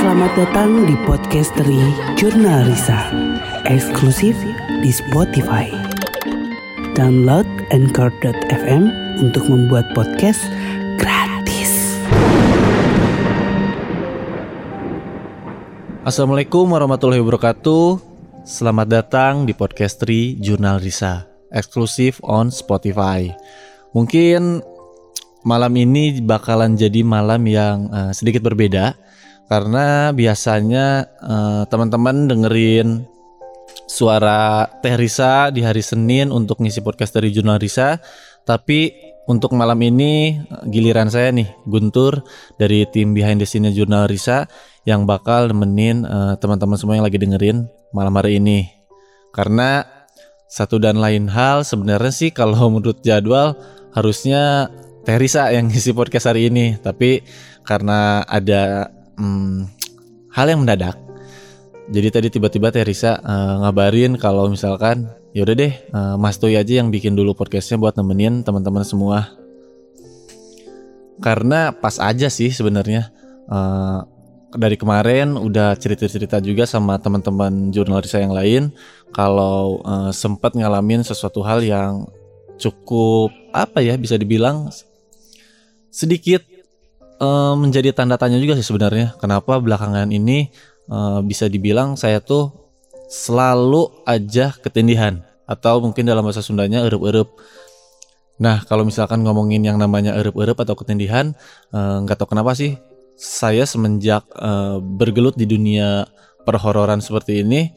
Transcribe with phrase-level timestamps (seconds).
[0.00, 1.76] Selamat datang di podcast dari
[2.16, 3.12] Jurnal Risa,
[3.68, 4.32] eksklusif
[4.80, 5.68] di Spotify.
[6.96, 8.88] Download Anchor.fm
[9.20, 10.40] untuk membuat podcast
[10.96, 12.00] gratis.
[16.08, 18.00] Assalamualaikum warahmatullahi wabarakatuh.
[18.48, 23.28] Selamat datang di podcast Tri Jurnal Risa, eksklusif on Spotify.
[23.92, 24.64] Mungkin
[25.44, 28.96] malam ini bakalan jadi malam yang uh, sedikit berbeda
[29.50, 33.02] karena biasanya uh, teman-teman dengerin
[33.90, 37.98] suara Teh Risa di hari Senin untuk ngisi podcast dari Jurnal Risa,
[38.46, 38.94] tapi
[39.26, 40.38] untuk malam ini
[40.70, 42.22] giliran saya nih Guntur
[42.62, 44.46] dari tim behind the scene Jurnal Risa
[44.86, 48.70] yang bakal nemenin uh, teman-teman semua yang lagi dengerin malam hari ini.
[49.34, 49.82] Karena
[50.46, 53.58] satu dan lain hal sebenarnya sih kalau menurut jadwal
[53.98, 54.70] harusnya
[55.02, 57.26] Teresa yang ngisi podcast hari ini, tapi
[57.66, 59.68] karena ada hmm,
[60.32, 60.96] hal yang mendadak,
[61.90, 66.94] jadi tadi tiba-tiba Teresa uh, ngabarin kalau misalkan yaudah deh uh, Mas Toy aja yang
[66.94, 69.34] bikin dulu podcastnya buat nemenin teman-teman semua.
[71.18, 73.10] Karena pas aja sih sebenarnya
[73.50, 74.06] uh,
[74.54, 78.62] dari kemarin udah cerita-cerita juga sama teman-teman jurnalis yang lain
[79.10, 82.06] kalau uh, sempat ngalamin sesuatu hal yang
[82.54, 84.70] cukup apa ya bisa dibilang
[85.90, 86.46] sedikit
[87.20, 90.50] uh, menjadi tanda tanya juga sih sebenarnya kenapa belakangan ini
[90.90, 92.50] uh, bisa dibilang saya tuh
[93.10, 97.34] selalu aja ketindihan atau mungkin dalam bahasa Sundanya erup-erup.
[98.38, 101.34] Nah kalau misalkan ngomongin yang namanya erup-erup atau ketindihan
[101.74, 102.78] eh, nggak uh, tahu kenapa sih
[103.18, 106.08] saya semenjak uh, bergelut di dunia
[106.48, 107.68] perhororan seperti ini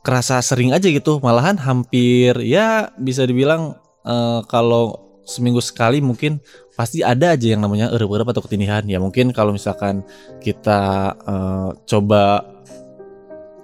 [0.00, 3.76] kerasa sering aja gitu malahan hampir ya bisa dibilang
[4.08, 6.36] uh, kalau seminggu sekali mungkin
[6.76, 8.84] pasti ada aja yang namanya erup-erup atau ketindihan.
[8.84, 10.04] Ya mungkin kalau misalkan
[10.44, 12.44] kita uh, coba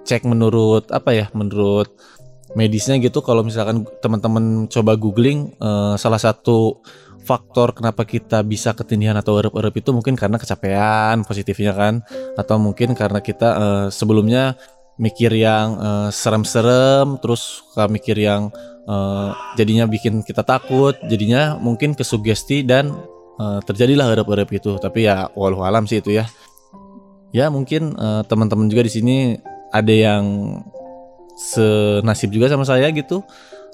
[0.09, 1.93] cek menurut apa ya menurut
[2.57, 6.81] medisnya gitu kalau misalkan teman-teman coba googling uh, salah satu
[7.21, 12.01] faktor kenapa kita bisa ketindihan atau erup-erup itu mungkin karena kecapean positifnya kan
[12.33, 14.57] atau mungkin karena kita uh, sebelumnya
[14.99, 15.79] mikir yang
[16.11, 18.51] serem-serem terus suka mikir yang
[18.89, 22.97] uh, jadinya bikin kita takut jadinya mungkin kesugesti dan
[23.37, 26.25] uh, terjadilah harap-harap itu tapi ya walau alam sih itu ya.
[27.29, 29.17] Ya mungkin uh, teman-teman juga di sini
[29.69, 30.57] ada yang
[31.37, 33.21] senasib juga sama saya gitu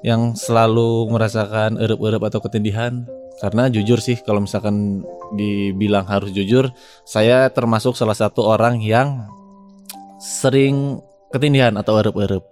[0.04, 3.08] yang selalu merasakan erup-erup atau ketindihan
[3.40, 5.08] karena jujur sih kalau misalkan
[5.40, 6.68] dibilang harus jujur
[7.08, 9.24] saya termasuk salah satu orang yang
[10.20, 11.00] sering
[11.36, 12.48] ketindihan atau erup-erup.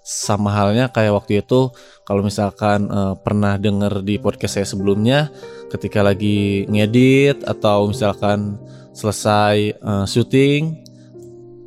[0.00, 1.68] Sama halnya kayak waktu itu
[2.08, 5.28] kalau misalkan uh, pernah denger di podcast saya sebelumnya
[5.68, 8.56] ketika lagi ngedit atau misalkan
[8.96, 10.82] selesai uh, syuting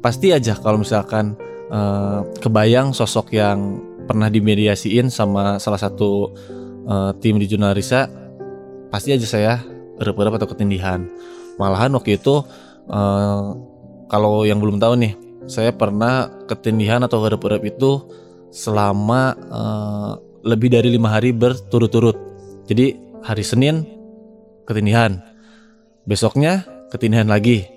[0.03, 1.37] pasti aja kalau misalkan
[1.71, 6.35] uh, kebayang sosok yang pernah dimediasiin sama salah satu
[6.89, 8.11] uh, tim di Junarisa
[8.91, 9.53] pasti aja saya
[10.01, 11.07] erup-erup atau ketindihan.
[11.55, 12.43] Malahan waktu itu
[12.91, 13.55] uh,
[14.11, 17.91] kalau yang belum tahu nih saya pernah ketindihan atau erup-erup itu
[18.53, 20.11] selama uh,
[20.45, 22.15] lebih dari lima hari berturut-turut.
[22.69, 23.83] Jadi hari Senin
[24.67, 25.19] ketindihan,
[26.07, 27.67] besoknya ketindihan lagi,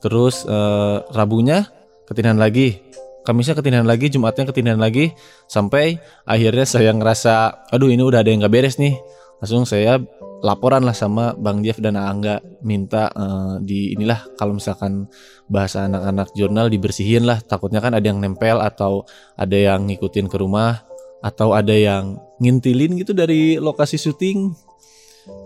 [0.00, 1.68] terus uh, Rabunya
[2.08, 2.80] ketindihan lagi,
[3.22, 5.14] Kamisnya ketindihan lagi, Jumatnya ketindihan lagi,
[5.46, 8.98] sampai akhirnya saya ngerasa, aduh ini udah ada yang gak beres nih.
[9.38, 10.02] Langsung saya
[10.42, 15.06] laporan lah sama Bang Jeff dan Angga minta uh, di inilah kalau misalkan
[15.46, 17.38] bahasa anak-anak jurnal dibersihin lah.
[17.38, 19.06] Takutnya kan ada yang nempel atau
[19.38, 20.82] ada yang ngikutin ke rumah
[21.22, 24.50] atau ada yang ngintilin gitu dari lokasi syuting.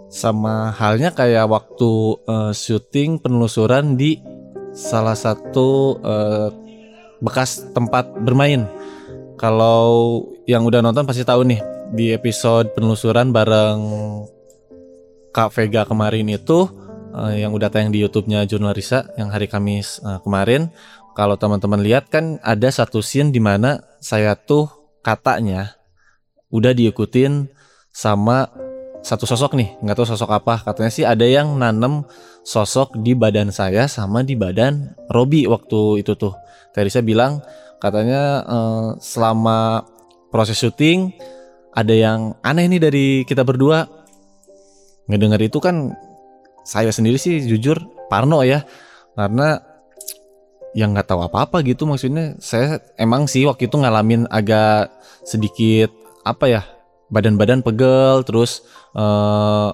[0.08, 1.92] Sama halnya kayak waktu
[2.24, 4.16] uh, syuting penelusuran di
[4.72, 6.48] salah satu uh,
[7.20, 8.64] bekas tempat bermain.
[9.36, 11.60] Kalau yang udah nonton pasti tahu nih
[11.92, 13.80] di episode penelusuran bareng
[15.36, 16.64] Kak Vega kemarin itu
[17.12, 20.72] uh, yang udah tayang di YouTube-nya Jurnal Risa yang hari Kamis uh, kemarin.
[21.12, 24.72] Kalau teman-teman lihat kan ada satu scene di mana saya tuh
[25.04, 25.76] katanya
[26.48, 27.52] udah diikutin
[27.92, 28.48] sama
[29.04, 30.64] satu sosok nih, nggak tahu sosok apa.
[30.64, 32.08] Katanya sih ada yang nanem
[32.40, 36.32] sosok di badan saya sama di badan Robi waktu itu tuh.
[36.72, 37.44] Teresa bilang
[37.76, 39.84] katanya uh, selama
[40.32, 41.12] proses syuting
[41.76, 44.05] ada yang aneh nih dari kita berdua
[45.06, 45.94] ngedenger itu kan
[46.66, 47.78] saya sendiri sih jujur
[48.10, 48.66] parno ya.
[49.16, 49.58] Karena
[50.76, 52.36] yang nggak tahu apa-apa gitu maksudnya.
[52.38, 54.92] Saya emang sih waktu itu ngalamin agak
[55.24, 55.90] sedikit
[56.26, 56.62] apa ya
[57.08, 58.66] badan-badan pegel terus
[58.98, 59.68] eh,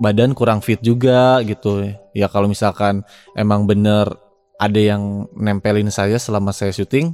[0.00, 1.84] badan kurang fit juga gitu.
[2.16, 3.04] Ya kalau misalkan
[3.36, 4.08] emang bener
[4.56, 7.12] ada yang nempelin saya selama saya syuting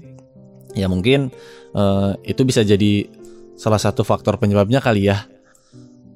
[0.73, 1.29] ya mungkin
[1.77, 3.11] uh, itu bisa jadi
[3.59, 5.27] salah satu faktor penyebabnya kali ya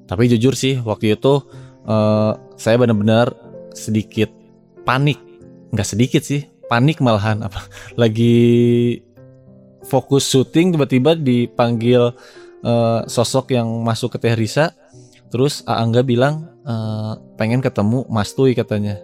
[0.07, 1.43] tapi jujur sih waktu itu
[1.83, 3.35] uh, saya benar-benar
[3.75, 4.31] sedikit
[4.87, 5.19] panik.
[5.75, 7.43] Nggak sedikit sih panik malahan.
[7.43, 7.67] Apa
[8.01, 9.03] lagi
[9.83, 12.15] fokus syuting tiba-tiba dipanggil
[12.63, 14.71] uh, sosok yang masuk ke Teh Risa
[15.27, 19.03] terus Angga bilang uh, pengen ketemu Mas Tui katanya.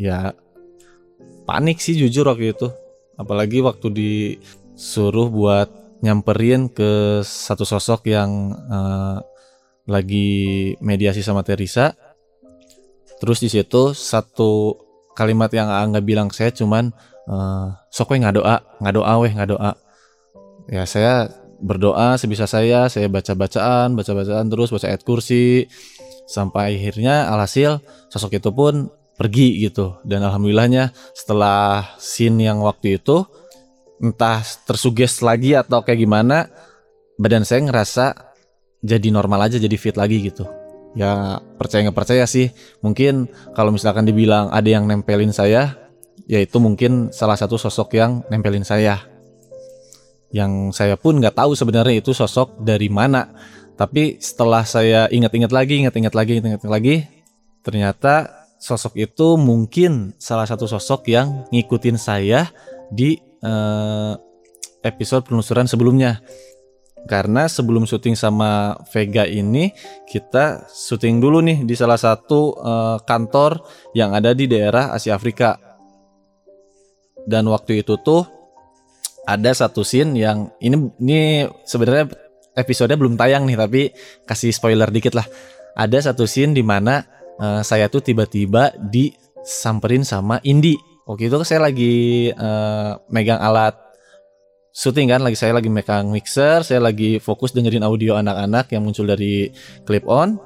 [0.00, 0.32] Ya
[1.44, 2.72] panik sih jujur waktu itu.
[3.20, 5.68] Apalagi waktu disuruh buat
[6.00, 9.18] nyamperin ke satu sosok yang uh,
[9.88, 11.96] lagi mediasi sama Teresa.
[13.18, 14.76] Terus di situ satu
[15.16, 16.92] kalimat yang nggak bilang saya cuman
[17.26, 19.72] uh, sok nggak doa nggak doa weh nggak doa.
[20.68, 25.66] Ya saya berdoa sebisa saya saya baca bacaan baca bacaan terus baca ayat kursi
[26.28, 27.82] sampai akhirnya alhasil
[28.12, 29.98] sosok itu pun pergi gitu.
[30.06, 33.26] Dan alhamdulillahnya setelah scene yang waktu itu
[33.98, 36.46] entah tersuges lagi atau kayak gimana
[37.18, 38.27] badan saya ngerasa
[38.82, 40.46] jadi normal aja jadi fit lagi gitu.
[40.96, 42.50] Ya percaya nggak percaya sih.
[42.82, 45.76] Mungkin kalau misalkan dibilang ada yang nempelin saya
[46.26, 49.02] ya itu mungkin salah satu sosok yang nempelin saya.
[50.28, 53.32] Yang saya pun nggak tahu sebenarnya itu sosok dari mana.
[53.78, 57.06] Tapi setelah saya ingat-ingat lagi ingat-ingat lagi ingat-ingat lagi
[57.62, 62.50] ternyata sosok itu mungkin salah satu sosok yang ngikutin saya
[62.90, 64.18] di uh,
[64.82, 66.22] episode penelusuran sebelumnya.
[67.08, 69.72] Karena sebelum syuting sama Vega ini
[70.04, 73.64] kita syuting dulu nih di salah satu uh, kantor
[73.96, 75.56] yang ada di daerah Asia Afrika.
[77.24, 78.28] Dan waktu itu tuh
[79.24, 81.20] ada satu scene yang ini ini
[81.64, 82.12] sebenarnya
[82.52, 83.82] episode belum tayang nih tapi
[84.28, 85.24] kasih spoiler dikit lah.
[85.80, 87.00] Ada satu scene di mana
[87.40, 90.76] uh, saya tuh tiba-tiba disamperin sama Indi.
[91.08, 93.87] Waktu itu saya lagi uh, megang alat
[94.78, 99.02] syuting kan, lagi saya lagi megang mixer, saya lagi fokus dengerin audio anak-anak yang muncul
[99.10, 99.50] dari
[99.82, 100.38] clip on.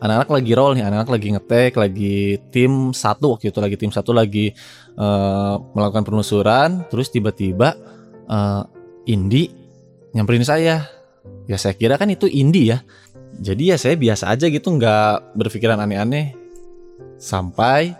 [0.00, 2.16] Anak-anak lagi roll nih, anak-anak lagi ngetek, lagi
[2.48, 4.54] tim satu waktu itu lagi tim satu lagi
[4.96, 7.76] uh, melakukan penelusuran, terus tiba-tiba
[8.30, 8.64] uh,
[9.04, 9.52] Indi
[10.16, 10.88] nyamperin saya.
[11.44, 12.80] Ya saya kira kan itu Indi ya
[13.38, 16.34] jadi ya saya biasa aja gitu nggak berpikiran aneh-aneh
[17.20, 17.94] sampai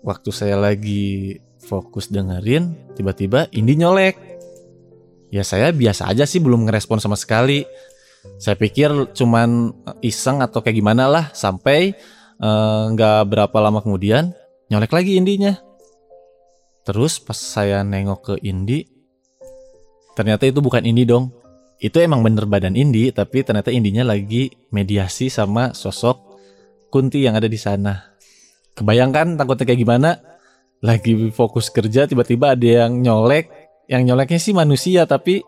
[0.00, 4.29] waktu saya lagi fokus dengerin tiba-tiba Indi nyolek
[5.30, 7.64] ya saya biasa aja sih belum ngerespon sama sekali
[8.36, 9.72] saya pikir cuman
[10.04, 11.96] iseng atau kayak gimana lah sampai
[12.36, 14.36] eh, nggak uh, berapa lama kemudian
[14.68, 15.56] nyolek lagi Indinya
[16.84, 18.84] terus pas saya nengok ke Indi
[20.18, 21.32] ternyata itu bukan Indi dong
[21.80, 26.30] itu emang bener badan Indi tapi ternyata Indinya lagi mediasi sama sosok
[26.90, 28.18] Kunti yang ada di sana.
[28.74, 30.10] Kebayangkan takutnya kayak gimana?
[30.82, 33.46] Lagi fokus kerja tiba-tiba ada yang nyolek,
[33.90, 35.42] yang nyoleknya sih manusia tapi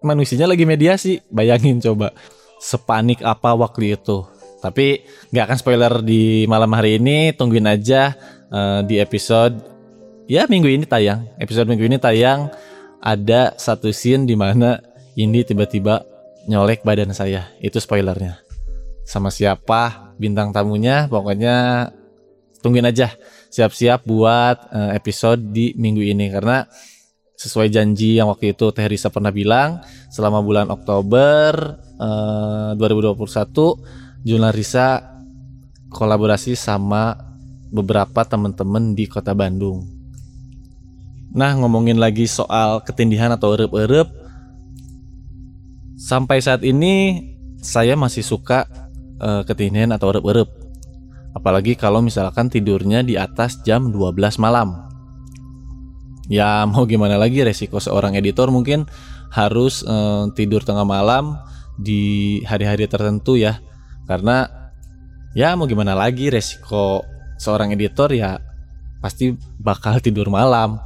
[0.00, 1.20] manusianya lagi mediasi.
[1.28, 2.16] Bayangin coba
[2.56, 4.24] sepanik apa waktu itu.
[4.58, 8.16] Tapi nggak akan spoiler di malam hari ini, tungguin aja
[8.50, 9.60] uh, di episode
[10.26, 11.28] ya minggu ini tayang.
[11.38, 12.50] Episode minggu ini tayang
[12.98, 14.82] ada satu scene di mana
[15.14, 16.02] ini tiba-tiba
[16.48, 17.52] nyolek badan saya.
[17.60, 18.40] Itu spoilernya.
[19.04, 21.88] Sama siapa bintang tamunya, pokoknya
[22.64, 23.14] tungguin aja.
[23.48, 26.66] Siap-siap buat uh, episode di minggu ini karena
[27.38, 29.78] sesuai janji yang waktu itu Teh Risa pernah bilang
[30.10, 35.06] selama bulan Oktober uh, 2021 Juna Risa
[35.94, 37.14] kolaborasi sama
[37.70, 39.86] beberapa teman-teman di kota Bandung.
[41.30, 44.18] Nah ngomongin lagi soal ketindihan atau erup-erup
[45.98, 47.26] Sampai saat ini
[47.58, 48.70] saya masih suka
[49.18, 50.46] uh, ketindihan atau erup-erup.
[51.34, 54.87] Apalagi kalau misalkan tidurnya di atas jam 12 malam.
[56.28, 58.84] Ya mau gimana lagi resiko seorang editor mungkin
[59.32, 61.40] harus uh, tidur tengah malam
[61.80, 63.60] di hari-hari tertentu ya.
[64.04, 64.44] Karena
[65.32, 67.04] ya mau gimana lagi resiko
[67.40, 68.36] seorang editor ya
[69.00, 70.76] pasti bakal tidur malam.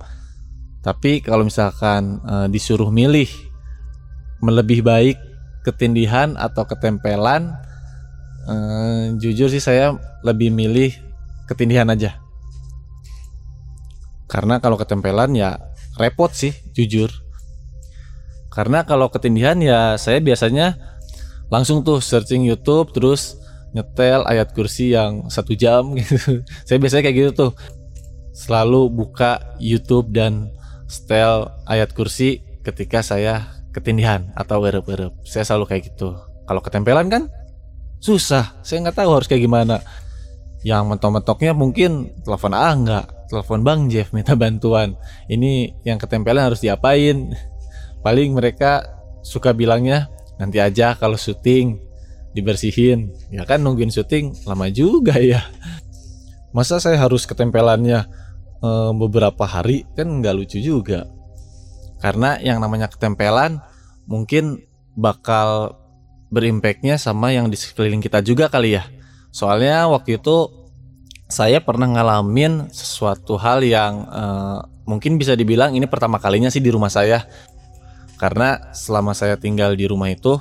[0.83, 3.31] Tapi kalau misalkan uh, disuruh milih
[4.43, 5.19] melebih baik
[5.63, 7.55] ketindihan atau ketempelan
[8.51, 9.95] eh, jujur sih saya
[10.27, 10.91] lebih milih
[11.47, 12.22] ketindihan aja
[14.33, 15.61] karena kalau ketempelan ya
[16.01, 17.13] repot sih jujur
[18.49, 20.81] karena kalau ketindihan ya saya biasanya
[21.53, 23.37] langsung tuh searching YouTube terus
[23.77, 27.53] nyetel ayat kursi yang satu jam gitu saya biasanya kayak gitu tuh
[28.33, 30.49] selalu buka YouTube dan
[30.89, 35.25] setel ayat kursi ketika saya ketindihan atau erup-erup.
[35.25, 36.13] Saya selalu kayak gitu.
[36.45, 37.23] Kalau ketempelan kan
[38.01, 38.61] susah.
[38.61, 39.81] Saya nggak tahu harus kayak gimana.
[40.63, 45.01] Yang mentok-mentoknya mungkin telepon A enggak, telepon Bang Jeff minta bantuan.
[45.33, 47.33] Ini yang ketempelan harus diapain?
[48.05, 48.85] Paling mereka
[49.25, 51.81] suka bilangnya nanti aja kalau syuting
[52.37, 53.09] dibersihin.
[53.33, 55.41] Ya kan nungguin syuting lama juga ya.
[56.53, 58.05] Masa saya harus ketempelannya
[58.61, 61.09] e, beberapa hari kan nggak lucu juga.
[62.05, 63.63] Karena yang namanya ketempelan
[64.05, 64.61] mungkin
[64.93, 65.81] bakal
[66.29, 68.85] berimpactnya sama yang di sekeliling kita juga kali ya.
[69.33, 70.62] Soalnya waktu itu
[71.33, 76.69] saya pernah ngalamin sesuatu hal yang uh, mungkin bisa dibilang ini pertama kalinya sih di
[76.69, 77.25] rumah saya.
[78.21, 80.37] Karena selama saya tinggal di rumah itu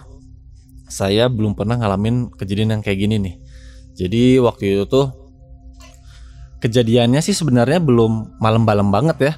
[0.92, 3.36] saya belum pernah ngalamin kejadian yang kayak gini nih.
[3.96, 5.08] Jadi waktu itu tuh
[6.60, 9.34] kejadiannya sih sebenarnya belum malam-malam banget ya.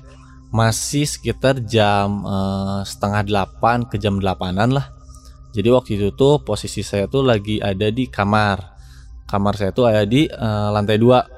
[0.50, 4.90] Masih sekitar jam uh, setengah delapan ke jam delapanan lah.
[5.54, 8.74] Jadi waktu itu tuh posisi saya tuh lagi ada di kamar.
[9.30, 11.33] Kamar saya tuh ada di uh, lantai dua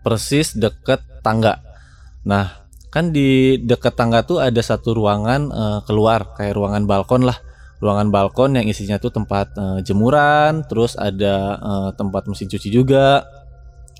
[0.00, 1.60] persis deket tangga.
[2.24, 7.38] Nah, kan di deket tangga tuh ada satu ruangan uh, keluar kayak ruangan balkon lah.
[7.80, 13.24] Ruangan balkon yang isinya tuh tempat uh, jemuran, terus ada uh, tempat mesin cuci juga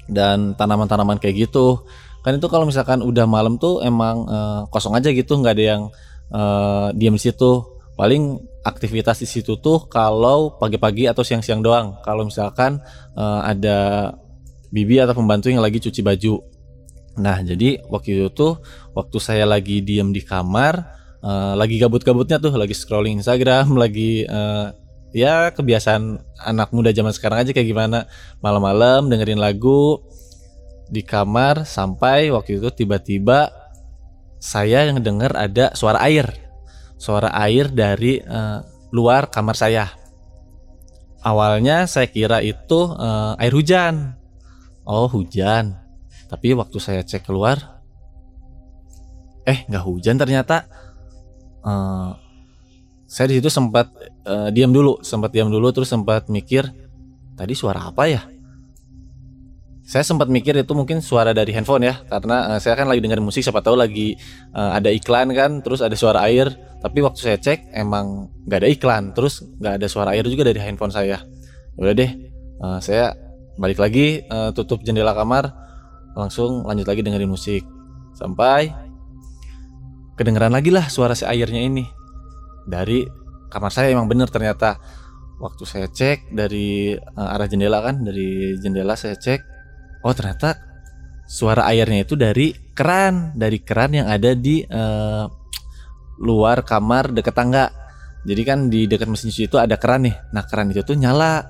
[0.04, 1.88] dan tanaman-tanaman kayak gitu.
[2.20, 5.82] Kan itu kalau misalkan udah malam tuh emang uh, kosong aja gitu, nggak ada yang
[6.28, 7.64] uh, diam di situ.
[7.96, 11.96] Paling aktivitas di situ tuh kalau pagi-pagi atau siang-siang doang.
[12.04, 12.84] Kalau misalkan
[13.16, 14.12] uh, ada
[14.70, 16.40] bibi atau pembantu yang lagi cuci baju.
[17.18, 18.48] Nah, jadi waktu itu
[18.94, 20.78] waktu saya lagi diem di kamar,
[21.20, 24.72] uh, lagi gabut-gabutnya tuh, lagi scrolling Instagram, lagi uh,
[25.10, 28.06] ya kebiasaan anak muda zaman sekarang aja kayak gimana
[28.38, 29.98] malam-malam dengerin lagu
[30.86, 33.50] di kamar sampai waktu itu tiba-tiba
[34.40, 36.30] saya yang dengar ada suara air,
[36.96, 39.86] suara air dari uh, luar kamar saya.
[41.20, 44.16] Awalnya saya kira itu uh, air hujan,
[44.84, 45.76] Oh hujan.
[46.30, 47.82] Tapi waktu saya cek keluar,
[49.42, 50.70] eh nggak hujan ternyata.
[51.60, 52.14] Uh,
[53.10, 53.90] saya di situ sempat
[54.24, 56.70] uh, diam dulu, sempat diam dulu, terus sempat mikir
[57.34, 58.22] tadi suara apa ya?
[59.82, 63.18] Saya sempat mikir itu mungkin suara dari handphone ya, karena uh, saya kan lagi dengar
[63.18, 64.14] musik, siapa tahu lagi
[64.54, 66.46] uh, ada iklan kan, terus ada suara air.
[66.78, 70.62] Tapi waktu saya cek emang nggak ada iklan, terus nggak ada suara air juga dari
[70.62, 71.18] handphone saya.
[71.74, 72.10] Ya udah deh,
[72.62, 73.18] uh, saya
[73.56, 75.50] balik lagi uh, tutup jendela kamar
[76.14, 77.62] langsung lanjut lagi dengerin musik.
[78.14, 78.70] Sampai
[80.18, 81.86] kedengeran lagi lah suara si airnya ini.
[82.68, 83.06] Dari
[83.50, 84.78] kamar saya emang bener ternyata.
[85.40, 89.40] Waktu saya cek dari uh, arah jendela kan dari jendela saya cek
[90.04, 90.52] oh ternyata
[91.24, 95.24] suara airnya itu dari keran dari keran yang ada di uh,
[96.20, 97.72] luar kamar deket tangga.
[98.20, 100.12] Jadi kan di dekat mesin cuci itu ada keran nih.
[100.36, 101.40] Nah keran itu tuh nyala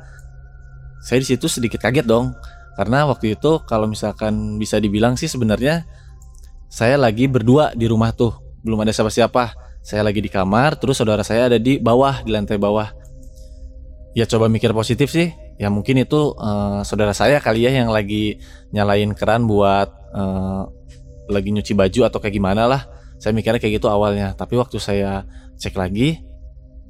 [1.01, 2.37] saya di situ sedikit kaget dong.
[2.77, 5.85] Karena waktu itu kalau misalkan bisa dibilang sih sebenarnya
[6.71, 8.37] saya lagi berdua di rumah tuh.
[8.63, 9.57] Belum ada siapa-siapa.
[9.81, 12.93] Saya lagi di kamar terus saudara saya ada di bawah di lantai bawah.
[14.13, 15.33] Ya coba mikir positif sih.
[15.61, 18.41] Ya mungkin itu uh, saudara saya kali ya yang lagi
[18.73, 20.69] nyalain keran buat uh,
[21.29, 22.89] lagi nyuci baju atau kayak gimana lah.
[23.21, 24.33] Saya mikirnya kayak gitu awalnya.
[24.37, 25.25] Tapi waktu saya
[25.61, 26.21] cek lagi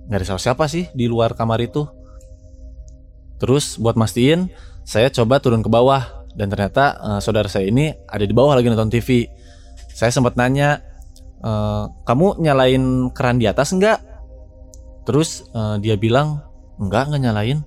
[0.06, 1.86] nggak ada siapa-siapa sih di luar kamar itu
[3.40, 4.52] Terus buat mastiin,
[4.84, 8.68] saya coba turun ke bawah dan ternyata uh, saudara saya ini ada di bawah lagi
[8.68, 9.26] nonton TV.
[9.90, 10.80] Saya sempat nanya,
[11.44, 11.52] e,
[12.08, 14.00] kamu nyalain keran di atas enggak?
[15.04, 16.40] Terus uh, dia bilang,
[16.80, 17.58] enggak enggak nyalain.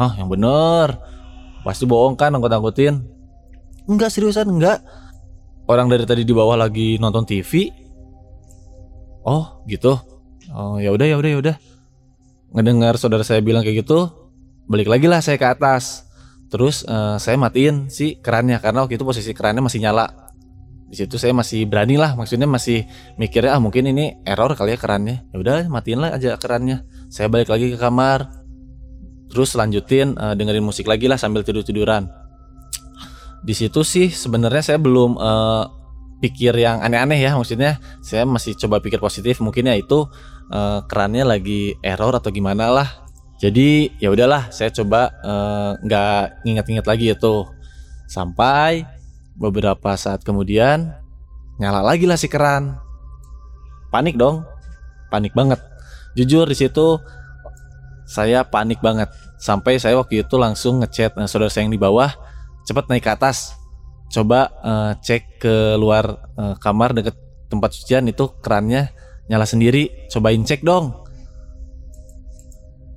[0.00, 0.96] Ah yang bener,
[1.68, 3.04] pasti bohong kan angkut-angkutin.
[3.84, 4.80] Enggak seriusan enggak.
[5.68, 7.68] Orang dari tadi di bawah lagi nonton TV.
[9.28, 10.00] Oh gitu.
[10.48, 11.56] Oh ya udah ya udah ya udah.
[12.56, 14.23] Ngedengar saudara saya bilang kayak gitu,
[14.66, 16.06] balik lagi lah saya ke atas.
[16.52, 20.32] Terus uh, saya matiin si kerannya karena waktu itu posisi kerannya masih nyala.
[20.86, 22.86] Di situ saya masih berani lah maksudnya masih
[23.18, 25.26] mikirnya ah mungkin ini error kali ya kerannya.
[25.34, 26.86] Ya udah matiin lah aja kerannya.
[27.10, 28.30] Saya balik lagi ke kamar.
[29.32, 32.06] Terus lanjutin uh, dengerin musik lagi lah sambil tidur tiduran
[33.44, 35.68] di situ sih sebenarnya saya belum uh,
[36.24, 39.44] pikir yang aneh-aneh ya maksudnya saya masih coba pikir positif.
[39.44, 40.08] Mungkin ya itu
[40.48, 42.88] uh, kerannya lagi error atau gimana lah
[43.42, 47.34] jadi ya udahlah, saya coba eh, nggak uh, nginget-nginget lagi itu.
[48.06, 48.86] Sampai
[49.34, 50.94] beberapa saat kemudian
[51.58, 52.78] nyala lagi lah si keran.
[53.90, 54.46] Panik dong,
[55.10, 55.58] panik banget.
[56.14, 57.02] Jujur di situ
[58.06, 59.10] saya panik banget.
[59.42, 62.14] Sampai saya waktu itu langsung ngechat uh, saudara saya yang di bawah,
[62.62, 63.58] cepat naik ke atas.
[64.14, 67.18] Coba uh, cek ke luar uh, kamar deket
[67.50, 68.94] tempat cucian itu kerannya
[69.26, 70.06] nyala sendiri.
[70.06, 71.03] Cobain cek dong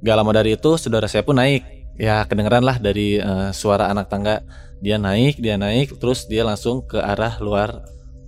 [0.02, 1.66] Gak lama dari itu saudara saya pun naik.
[1.98, 4.46] Ya kedengeran lah dari uh, suara anak tangga.
[4.78, 7.82] Dia naik dia naik terus dia langsung ke arah luar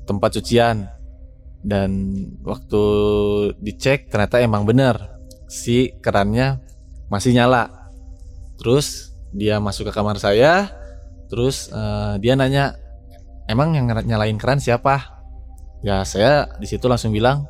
[0.09, 0.89] tempat cucian.
[1.61, 2.83] Dan waktu
[3.61, 6.57] dicek ternyata emang benar si kerannya
[7.13, 7.93] masih nyala.
[8.57, 10.73] Terus dia masuk ke kamar saya.
[11.29, 12.73] Terus uh, dia nanya
[13.45, 15.21] emang yang nyalain keran siapa?
[15.85, 17.45] Ya saya di situ langsung bilang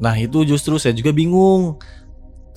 [0.00, 1.76] nah itu justru saya juga bingung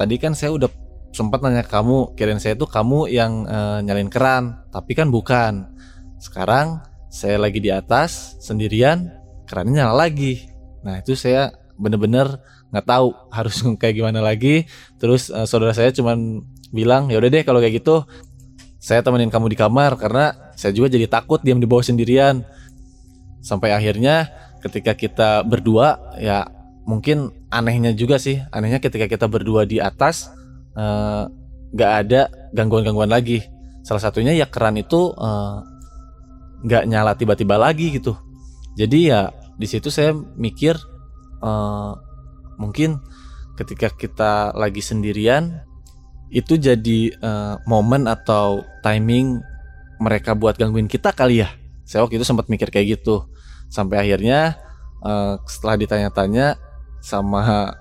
[0.03, 0.67] tadi kan saya udah
[1.15, 5.71] sempat nanya kamu kirain saya tuh kamu yang uh, nyalain keran tapi kan bukan.
[6.19, 9.07] Sekarang saya lagi di atas sendirian
[9.47, 10.43] kerannya nyala lagi.
[10.83, 12.35] Nah itu saya bener-bener
[12.75, 14.67] nggak tahu harus kayak gimana lagi.
[14.99, 16.43] Terus uh, saudara saya cuman
[16.75, 18.03] bilang ya udah deh kalau kayak gitu
[18.83, 22.43] saya temenin kamu di kamar karena saya juga jadi takut diam di bawah sendirian.
[23.39, 24.27] Sampai akhirnya
[24.59, 26.47] ketika kita berdua ya
[26.83, 30.33] mungkin anehnya juga sih anehnya ketika kita berdua di atas
[30.73, 31.23] Eh,
[31.73, 32.21] nggak uh, ada
[32.53, 33.45] gangguan-gangguan lagi.
[33.85, 35.57] Salah satunya ya keran itu eh,
[36.65, 38.17] nggak uh, nyala tiba-tiba lagi gitu.
[38.73, 40.73] Jadi ya di situ saya mikir
[41.45, 41.93] uh,
[42.57, 42.97] mungkin
[43.53, 45.61] ketika kita lagi sendirian
[46.33, 49.37] itu jadi uh, momen atau timing
[50.01, 51.53] mereka buat gangguin kita kali ya.
[51.85, 53.29] Saya waktu itu sempat mikir kayak gitu.
[53.69, 54.57] Sampai akhirnya
[55.05, 56.57] uh, setelah ditanya-tanya
[57.03, 57.75] sama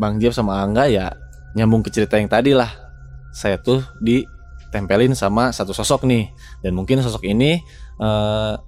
[0.00, 1.12] Bang Jeff sama Angga ya
[1.54, 2.72] nyambung ke cerita yang tadi lah.
[3.30, 6.32] Saya tuh ditempelin sama satu sosok nih.
[6.64, 7.62] Dan mungkin sosok ini
[8.02, 8.58] uh,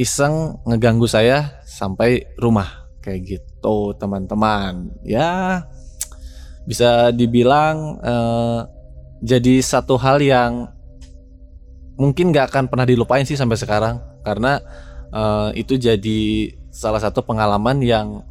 [0.00, 2.88] iseng ngeganggu saya sampai rumah.
[3.04, 4.90] Kayak gitu teman-teman.
[5.06, 5.62] Ya
[6.66, 8.66] bisa dibilang uh,
[9.22, 10.66] jadi satu hal yang
[11.94, 14.02] mungkin gak akan pernah dilupain sih sampai sekarang.
[14.26, 14.58] Karena
[15.14, 18.26] uh, itu jadi salah satu pengalaman yang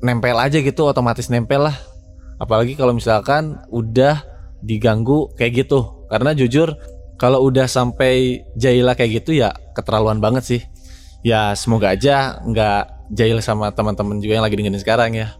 [0.00, 1.76] nempel aja gitu otomatis nempel lah.
[2.40, 4.24] Apalagi kalau misalkan udah
[4.64, 6.08] diganggu kayak gitu.
[6.08, 6.74] Karena jujur
[7.20, 10.62] kalau udah sampai Jaila kayak gitu ya keterlaluan banget sih.
[11.20, 15.36] Ya semoga aja nggak Jail sama teman-teman juga yang lagi dengerin sekarang ya.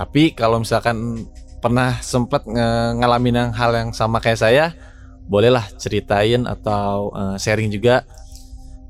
[0.00, 1.28] Tapi kalau misalkan
[1.60, 4.72] pernah sempet ngalamin yang hal yang sama kayak saya
[5.28, 8.02] bolehlah ceritain atau uh, sharing juga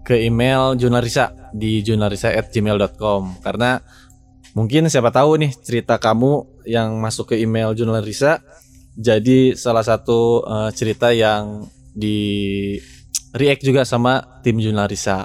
[0.07, 3.83] ke email Junarisa di junarisa@gmail.com karena
[4.55, 8.43] Mungkin siapa tahu nih cerita kamu yang masuk ke email jurnal Risa
[8.99, 12.77] jadi salah satu uh, cerita yang di
[13.33, 15.25] react juga sama tim jurnal Risa.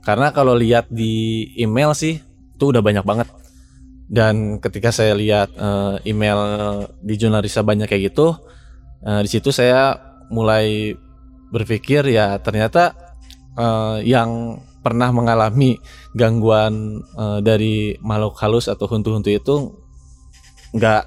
[0.00, 3.28] Karena kalau lihat di email sih itu udah banyak banget.
[4.10, 6.40] Dan ketika saya lihat uh, email
[6.98, 8.34] di jurnal Risa banyak kayak gitu,
[9.06, 9.94] uh, di situ saya
[10.32, 10.96] mulai
[11.50, 12.94] berpikir ya ternyata
[13.58, 15.76] uh, yang pernah mengalami
[16.16, 19.54] gangguan uh, dari makhluk halus atau huntu-huntu itu
[20.72, 21.04] nggak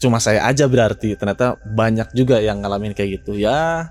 [0.00, 1.16] cuma saya aja berarti.
[1.16, 3.40] Ternyata banyak juga yang ngalamin kayak gitu.
[3.40, 3.90] Ya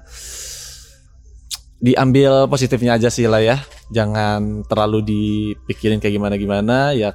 [1.83, 3.57] diambil positifnya aja sih lah ya.
[3.91, 7.13] Jangan terlalu dipikirin kayak gimana gimana ya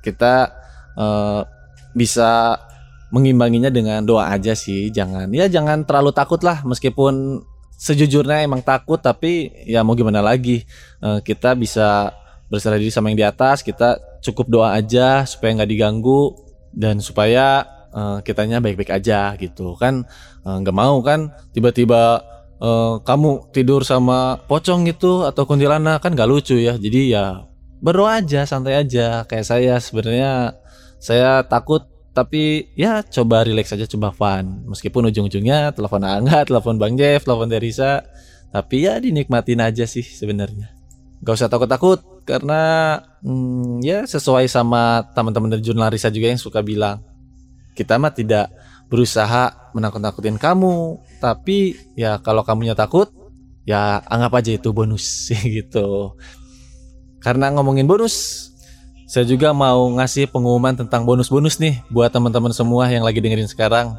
[0.00, 0.50] kita
[0.96, 1.42] uh,
[1.92, 2.56] bisa
[3.10, 4.94] mengimbanginya dengan doa aja sih.
[4.94, 6.62] Jangan ya jangan terlalu takut lah.
[6.62, 7.42] Meskipun
[7.78, 10.66] sejujurnya emang takut tapi ya mau gimana lagi.
[10.98, 12.10] Uh, kita bisa
[12.50, 16.34] berserah diri sama yang di atas kita cukup doa aja supaya nggak diganggu
[16.74, 17.62] dan supaya
[17.94, 19.78] uh, kitanya baik-baik aja gitu.
[19.78, 20.04] Kan
[20.42, 22.24] eh, nggak uh, mau kan tiba-tiba
[22.58, 26.74] uh, kamu tidur sama pocong gitu atau kuntilanak kan nggak lucu ya.
[26.74, 27.46] Jadi ya
[27.78, 29.22] berdoa aja santai aja.
[29.28, 30.58] Kayak saya sebenarnya
[30.98, 31.86] saya takut
[32.18, 34.66] tapi ya coba relax aja coba fun.
[34.66, 38.02] Meskipun ujung-ujungnya telepon Angga telepon Bang Jeff telepon Derisa.
[38.50, 40.74] Tapi ya dinikmatin aja sih sebenarnya.
[41.22, 46.58] Gak usah takut-takut karena hmm, ya sesuai sama teman-teman dari jurnal Risa juga yang suka
[46.58, 46.98] bilang
[47.78, 48.50] kita mah tidak
[48.90, 50.98] berusaha menakut-nakutin kamu.
[51.22, 53.14] Tapi ya kalau kamunya takut
[53.62, 55.30] ya anggap aja itu bonus
[55.62, 56.18] gitu.
[57.22, 58.48] Karena ngomongin bonus
[59.08, 63.96] saya juga mau ngasih pengumuman tentang bonus-bonus nih buat teman-teman semua yang lagi dengerin sekarang.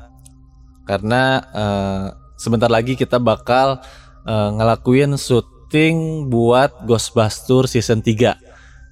[0.85, 2.05] Karena uh,
[2.37, 3.81] sebentar lagi kita bakal
[4.29, 8.37] uh, ngelakuin syuting buat Ghostbusters season 3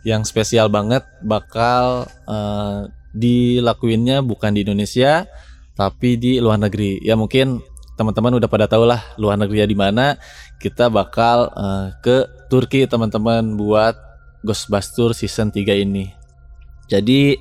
[0.09, 5.29] yang spesial banget bakal uh, dilakuinnya bukan di Indonesia
[5.77, 6.97] tapi di luar negeri.
[7.05, 7.61] Ya mungkin
[7.93, 10.17] teman-teman udah pada tahu lah luar negeri ya di mana.
[10.57, 14.06] Kita bakal uh, ke Turki teman-teman buat
[14.47, 16.07] Ghostbusters season 3 ini.
[16.87, 17.35] Jadi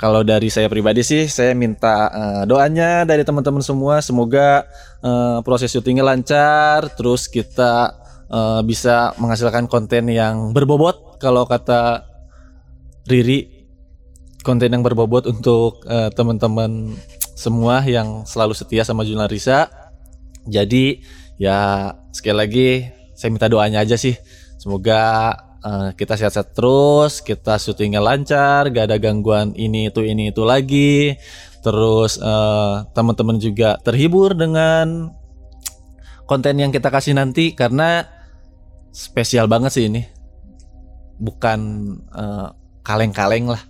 [0.00, 4.64] kalau dari saya pribadi sih saya minta uh, doanya dari teman-teman semua semoga
[5.02, 7.98] uh, proses syutingnya lancar terus kita
[8.30, 12.06] uh, bisa menghasilkan konten yang berbobot kalau kata
[13.10, 13.66] Riri
[14.46, 16.94] konten yang berbobot untuk uh, teman-teman
[17.34, 19.70] semua yang selalu setia sama jurnal Risa.
[20.48, 21.00] Jadi
[21.38, 22.68] ya sekali lagi
[23.16, 24.14] saya minta doanya aja sih.
[24.58, 25.32] Semoga
[25.64, 31.16] uh, kita sehat-sehat terus, kita syutingnya lancar, gak ada gangguan ini itu ini itu lagi.
[31.62, 35.10] Terus uh, teman-teman juga terhibur dengan
[36.28, 38.06] konten yang kita kasih nanti karena
[38.94, 40.02] spesial banget sih ini.
[41.18, 41.60] Bukan
[42.14, 42.54] uh,
[42.86, 43.62] kaleng-kaleng lah.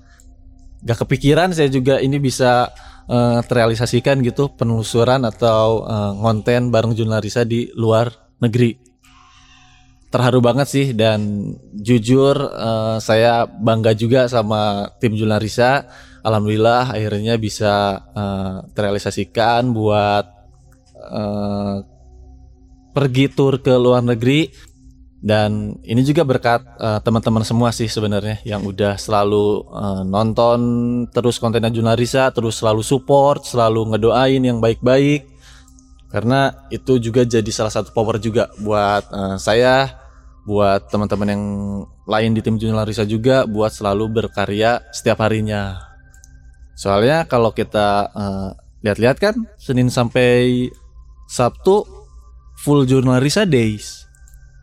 [0.85, 2.71] Gak kepikiran saya juga ini bisa
[3.09, 8.88] uh, terrealisasikan gitu penelusuran atau uh, ngonten bareng jurnalisa di luar negeri
[10.09, 15.85] terharu banget sih dan jujur uh, saya bangga juga sama tim Junarisa.
[16.25, 20.25] Alhamdulillah akhirnya bisa uh, terrealisasikan buat
[21.13, 21.85] uh,
[22.97, 24.49] pergi tur ke luar negeri
[25.19, 30.61] dan ini juga berkat uh, teman-teman semua sih sebenarnya yang udah selalu uh, nonton
[31.11, 35.38] terus kontennya Junarisa, terus selalu support, selalu ngedoain yang baik-baik
[36.09, 39.93] karena itu juga jadi salah satu power juga buat uh, saya
[40.49, 41.45] buat teman-teman yang
[42.09, 45.77] lain di tim Junior Larissa juga buat selalu berkarya setiap harinya.
[46.73, 50.73] Soalnya kalau kita uh, lihat-lihat kan Senin sampai
[51.29, 51.85] Sabtu
[52.65, 54.09] full Jurnal Risa days.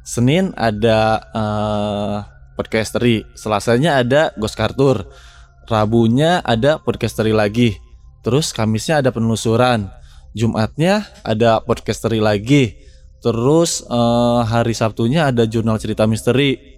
[0.05, 2.17] Senin ada uh,
[2.53, 5.01] podcastery Selasanya ada Ghost Cartour
[5.65, 7.73] Rabunya ada podcastery lagi
[8.21, 9.89] Terus Kamisnya ada penelusuran
[10.35, 12.75] Jumatnya ada podcastery lagi.
[13.23, 16.77] Terus uh, hari Sabtunya ada jurnal cerita misteri.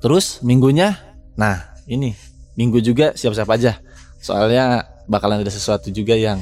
[0.00, 0.96] Terus minggunya,
[1.36, 2.16] nah ini
[2.56, 3.82] minggu juga siap-siap aja.
[4.22, 6.40] Soalnya bakalan ada sesuatu juga yang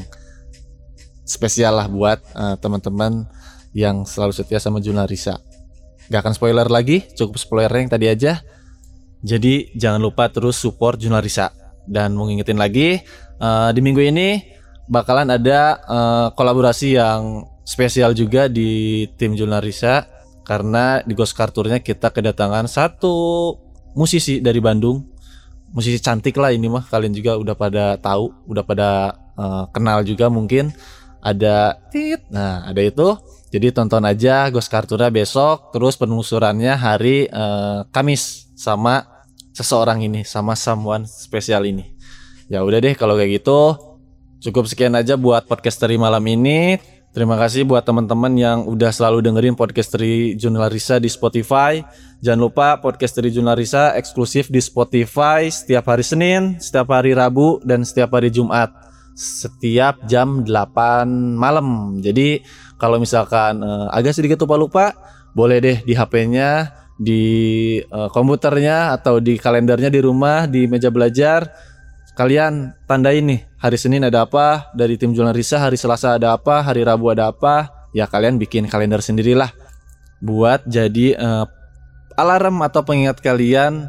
[1.27, 3.27] spesial lah buat uh, teman-teman
[3.75, 5.41] yang selalu setia sama jurnal Risa.
[6.13, 8.41] Gak akan spoiler lagi, cukup spoiler yang tadi aja.
[9.25, 11.51] Jadi jangan lupa terus support jurnal Risa.
[11.89, 13.01] Dan mau ngingetin lagi,
[13.41, 14.58] uh, di minggu ini
[14.89, 20.09] bakalan ada uh, kolaborasi yang spesial juga di tim Risa
[20.49, 23.53] karena di Ghost Karturnya kita kedatangan satu
[23.93, 25.05] musisi dari Bandung.
[25.69, 28.89] Musisi cantik lah ini mah kalian juga udah pada tahu udah pada
[29.37, 30.73] uh, kenal juga mungkin.
[31.21, 32.25] Ada tit.
[32.33, 33.13] Nah ada itu.
[33.53, 39.05] Jadi tonton aja Ghost Kartura besok terus penelusurannya hari uh, Kamis sama
[39.53, 41.93] seseorang ini sama someone spesial ini.
[42.49, 43.88] Ya udah deh kalau kayak gitu
[44.39, 46.79] Cukup sekian aja buat podcast dari malam ini.
[47.11, 51.83] Terima kasih buat teman-teman yang udah selalu dengerin podcast dari Jurnalarisa di Spotify.
[52.23, 57.83] Jangan lupa podcast dari Jurnalarisa eksklusif di Spotify setiap hari Senin, setiap hari Rabu, dan
[57.83, 58.71] setiap hari Jumat.
[59.19, 60.47] Setiap jam 8
[61.35, 61.99] malam.
[61.99, 62.39] Jadi
[62.79, 64.95] kalau misalkan uh, agak sedikit lupa-lupa,
[65.35, 67.23] boleh deh di HP-nya, di
[67.91, 71.51] uh, komputernya, atau di kalendernya di rumah, di meja belajar
[72.19, 74.75] kalian tandain nih hari Senin ada apa?
[74.75, 76.67] Dari tim Jualan Risa hari Selasa ada apa?
[76.67, 77.71] Hari Rabu ada apa?
[77.95, 79.55] Ya kalian bikin kalender sendirilah.
[80.19, 81.47] Buat jadi uh,
[82.19, 83.87] alarm atau pengingat kalian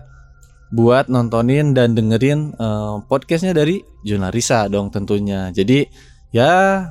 [0.69, 5.49] buat nontonin dan dengerin uh, podcastnya dari Juna Risa dong tentunya.
[5.49, 5.89] Jadi
[6.29, 6.85] ya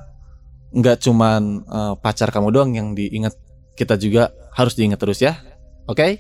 [0.75, 3.39] nggak cuman uh, pacar kamu doang yang diingat
[3.79, 5.39] kita juga harus diingat terus ya.
[5.87, 6.03] Oke?
[6.03, 6.13] okay?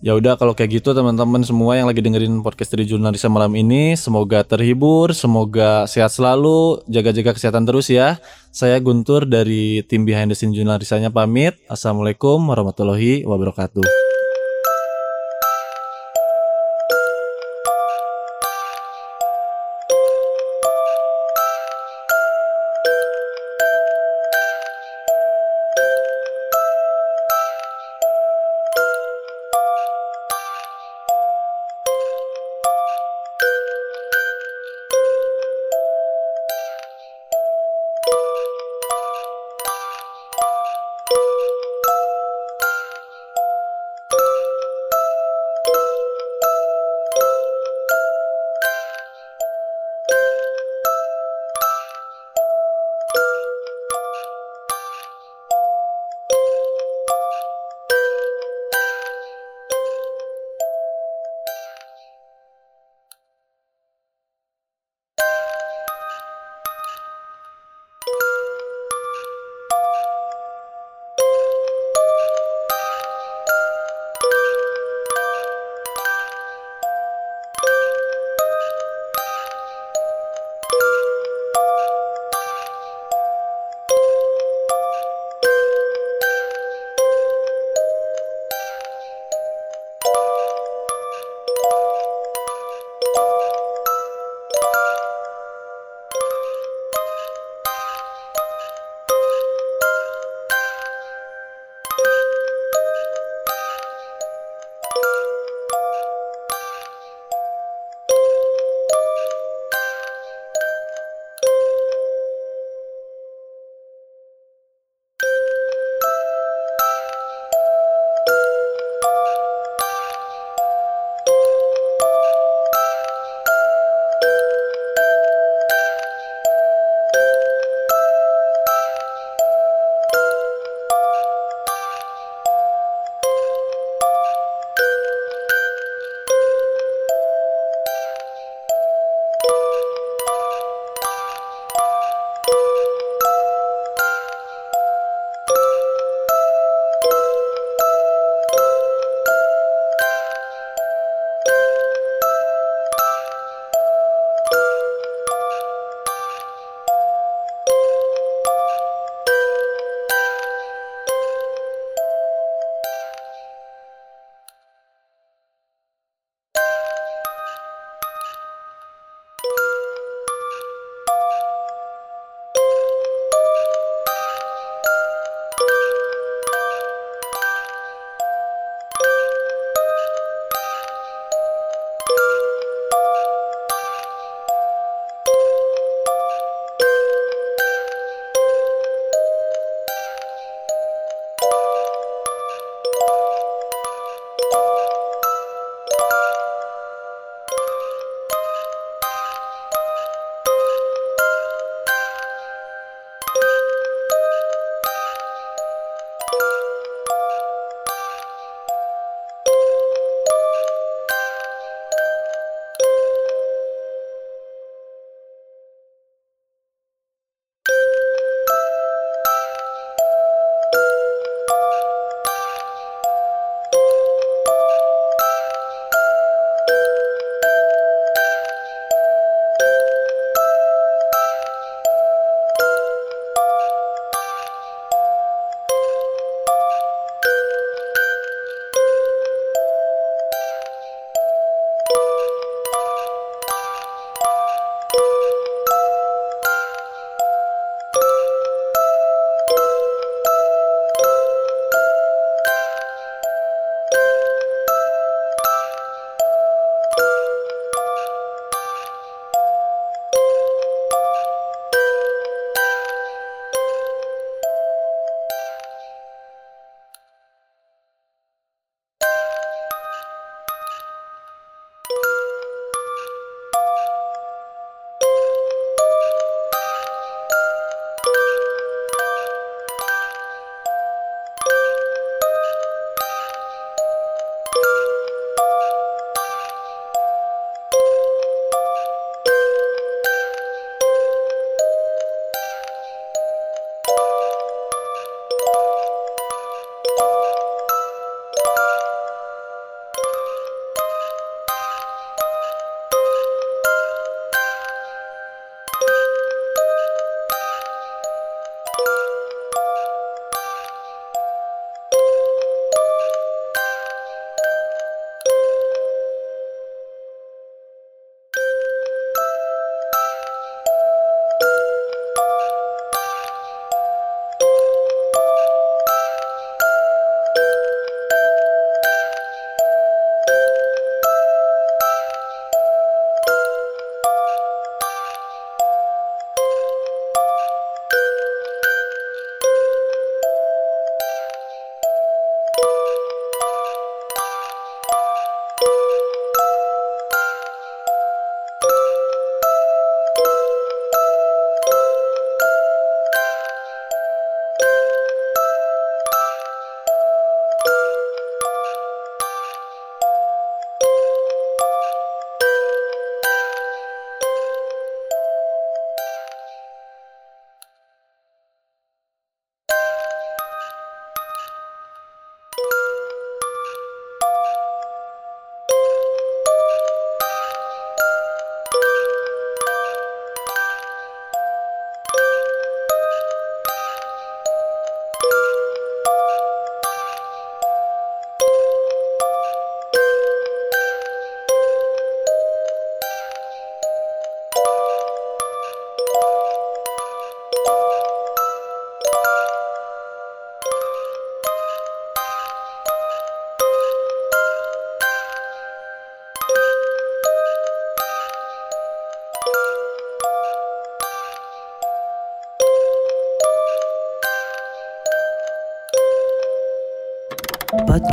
[0.00, 3.92] Ya udah kalau kayak gitu teman-teman semua yang lagi dengerin podcast dari Jurnalisa malam ini
[4.00, 8.16] semoga terhibur, semoga sehat selalu, jaga-jaga kesehatan terus ya.
[8.48, 11.60] Saya Guntur dari tim Behind the Scene Jurnalisanya pamit.
[11.68, 14.09] Assalamualaikum warahmatullahi wabarakatuh.